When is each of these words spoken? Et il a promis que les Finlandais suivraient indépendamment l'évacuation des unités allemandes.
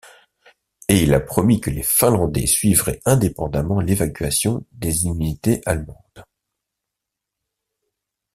Et 0.89 1.03
il 1.03 1.13
a 1.13 1.19
promis 1.19 1.61
que 1.61 1.69
les 1.69 1.83
Finlandais 1.83 2.47
suivraient 2.47 2.99
indépendamment 3.05 3.79
l'évacuation 3.79 4.65
des 4.71 5.05
unités 5.05 5.61
allemandes. 5.67 6.25